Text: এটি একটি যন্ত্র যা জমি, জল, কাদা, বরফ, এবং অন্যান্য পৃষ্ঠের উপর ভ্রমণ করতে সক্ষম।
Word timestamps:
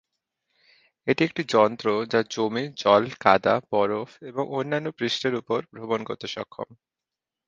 এটি 1.07 1.21
একটি 1.23 1.41
যন্ত্র 1.49 1.87
যা 2.11 2.21
জমি, 2.29 2.65
জল, 2.77 3.03
কাদা, 3.19 3.55
বরফ, 3.71 4.09
এবং 4.21 4.43
অন্যান্য 4.51 4.87
পৃষ্ঠের 4.97 5.33
উপর 5.35 5.59
ভ্রমণ 5.73 6.01
করতে 6.03 6.27
সক্ষম। 6.27 6.69